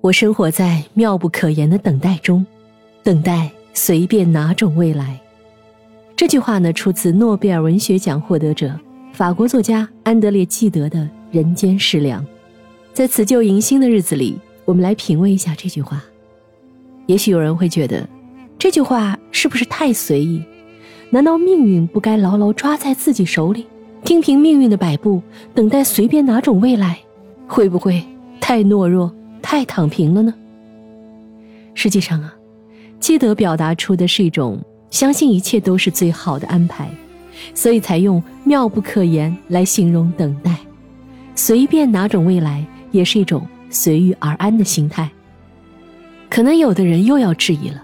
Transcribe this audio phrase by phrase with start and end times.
[0.00, 2.46] 我生活在妙不可言的等待中，
[3.02, 5.18] 等待随便哪种未来。
[6.14, 8.72] 这句话呢，出自诺贝尔文学奖获得者
[9.12, 11.00] 法国作家安德烈·纪德的
[11.32, 12.22] 《人间世良》。
[12.92, 16.00] 在辞旧迎新的日子里，我们来品味一下这句话。
[17.06, 18.08] 也许有人会觉得，
[18.56, 20.40] 这句话是不是太随意？
[21.10, 23.66] 难道命运不该牢牢抓在自己手里，
[24.04, 25.20] 听凭命运的摆布，
[25.54, 26.98] 等待随便哪种未来？
[27.48, 28.00] 会不会
[28.40, 29.12] 太懦弱？
[29.50, 30.34] 太躺平了呢。
[31.72, 32.34] 实际上啊，
[33.00, 36.90] 基德表达出的是一种相信一切都是最好的安排，
[37.54, 40.54] 所以才用妙不可言来形容等待。
[41.34, 45.08] 随便哪种未来，也是一种随遇而安的心态。
[46.28, 47.82] 可能有的人又要质疑了：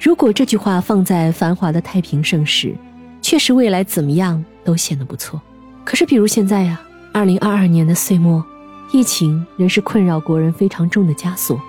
[0.00, 2.74] 如果这句话放在繁华的太平盛世，
[3.20, 5.38] 确实未来怎么样都显得不错。
[5.84, 6.80] 可是比如现在呀，
[7.12, 8.42] 二零二二年的岁末。
[8.90, 11.60] 疫情仍是困扰国人非常重的枷锁，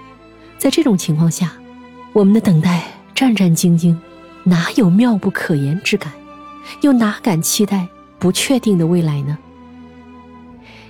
[0.57, 1.51] 在这种情况下，
[2.13, 3.95] 我们的等待战战兢兢，
[4.43, 6.13] 哪有妙不可言之感？
[6.81, 7.87] 又哪敢期待
[8.19, 9.37] 不确定的未来呢？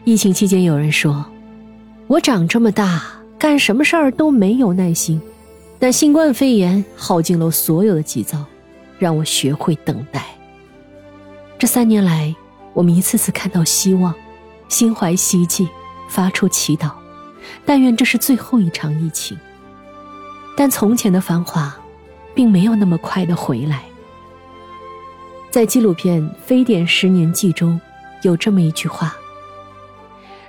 [0.03, 1.25] 疫情期间，有人说
[2.07, 3.01] ：“我长这么大，
[3.37, 5.19] 干什么事儿都没有耐心，
[5.79, 8.45] 但新冠肺炎耗尽了所有的急躁，
[8.99, 10.25] 让我学会等待。”
[11.57, 12.35] 这三年来，
[12.73, 14.13] 我们一次次看到希望，
[14.67, 15.67] 心怀希冀。
[16.09, 16.91] 发出祈祷，
[17.65, 19.37] 但愿这是最后一场疫情。
[20.57, 21.73] 但从前的繁华，
[22.35, 23.83] 并没有那么快的回来。
[25.49, 27.79] 在纪录片《非典十年记》中，
[28.23, 29.15] 有这么一句话：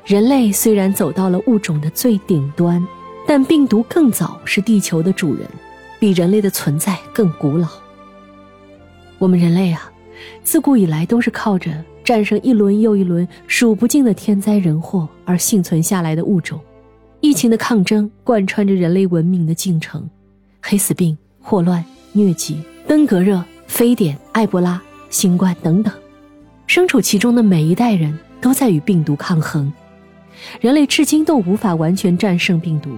[0.05, 2.85] 人类虽然走到了物种的最顶端，
[3.27, 5.49] 但病毒更早是地球的主人，
[6.01, 7.69] 比人类的存在更古老。
[9.19, 9.91] 我们人类啊，
[10.43, 11.85] 自古以来都是靠着。
[12.11, 16.59] 战胜一轮又一轮数不尽的天灾人祸而幸存下来的物种，
[17.21, 20.11] 疫情的抗争贯穿着人类文明的进程，
[20.61, 21.85] 黑死病、霍乱、
[22.17, 25.95] 疟疾、登革热、非典、埃博拉、新冠等等，
[26.67, 29.73] 身处其中的每一代人都在与病毒抗衡。
[30.61, 32.91] 人类至今都无法完全战胜病毒，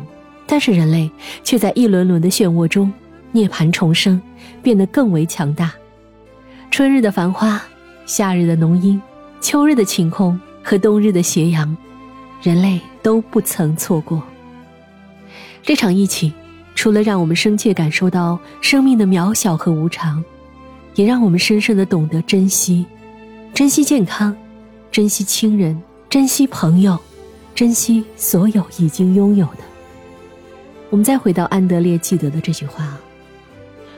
[0.47, 1.11] 但是人类
[1.45, 2.91] 却在一轮轮的漩涡中
[3.31, 4.19] 涅槃重生，
[4.63, 5.71] 变得更为强大。
[6.71, 7.63] 春日的繁花。
[8.05, 9.01] 夏日的浓荫，
[9.43, 11.77] 秋日的晴空和冬日的斜阳，
[12.41, 14.23] 人类都不曾错过。
[15.65, 16.33] 这场疫情，
[16.77, 20.25] 除了让我们深切感受到生命的渺小和无常，
[20.95, 22.87] 也让我们深深的懂得珍惜，
[23.53, 24.35] 珍惜健康，
[24.93, 26.97] 珍惜亲人，珍惜朋友，
[27.53, 29.59] 珍惜所有已经拥有的。
[30.89, 32.97] 我们再回到安德烈记得的这句话：“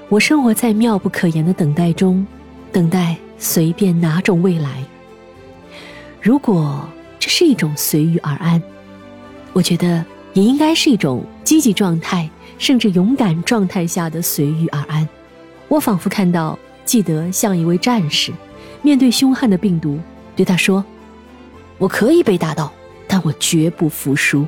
[0.09, 2.27] 我生活在妙不可言的等待中，
[2.73, 4.83] 等待。”随便哪种未来，
[6.25, 6.89] 如果
[7.21, 8.63] 这是一种随遇而安，
[9.53, 10.03] 我觉得
[10.33, 12.27] 也应该是一种积极状态，
[12.57, 15.07] 甚至勇敢状态下的随遇而安。
[15.69, 18.33] 我仿佛看到记得像一位战士，
[18.81, 20.01] 面对凶悍的病毒，
[20.35, 20.83] 对他说
[21.77, 22.73] ：“我可以被打倒，
[23.07, 24.47] 但我绝不服输。”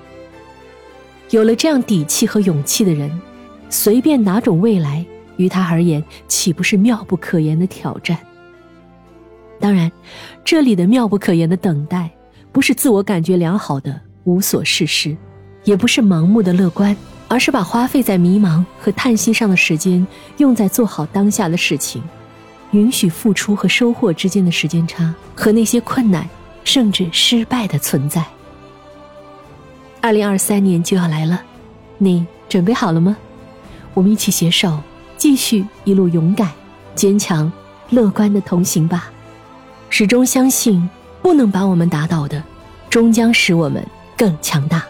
[1.29, 3.11] 有了这样底气和勇气的人，
[3.69, 5.05] 随便哪种未来，
[5.37, 8.17] 于他而言，岂不是妙不可言的挑战？
[9.59, 9.91] 当然，
[10.44, 12.11] 这里的妙不可言的等待，
[12.53, 15.17] 不是自我感觉良好的无所事事，
[15.65, 16.97] 也不是盲目的乐观，
[17.28, 20.06] 而是把花费在迷茫和叹息上的时间，
[20.37, 22.03] 用在做好当下的事情，
[22.72, 26.28] 允许付出和收获之间的时间差和那些困难
[26.65, 28.25] 甚至失败的存在。
[30.00, 31.43] 二零二三年就要来了，
[31.99, 33.16] 你准备好了吗？
[33.95, 34.78] 我们一起携手，
[35.16, 36.53] 继续一路勇敢、
[36.95, 37.50] 坚强、
[37.91, 39.11] 乐观的同行吧。
[39.99, 40.87] 始终相信，
[41.23, 42.43] 不能把我们打倒的，
[42.91, 43.83] 终将使我们
[44.15, 44.84] 更强大。